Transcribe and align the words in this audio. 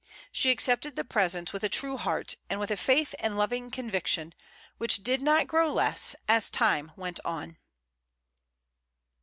She 0.31 0.49
accepted 0.49 0.95
the 0.95 1.03
present 1.03 1.53
with 1.53 1.63
a 1.63 1.69
true 1.69 1.95
heart, 1.95 2.33
and 2.49 2.59
with 2.59 2.71
a 2.71 2.75
faith 2.75 3.13
and 3.19 3.37
loving 3.37 3.69
conviction, 3.69 4.33
which 4.79 5.03
did 5.03 5.21
not 5.21 5.45
grow 5.45 5.71
less 5.71 6.15
as 6.27 6.49
time 6.49 6.91
went 6.95 7.19
on. 7.23 7.57